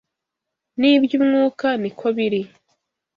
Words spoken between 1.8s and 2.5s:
ni ko biri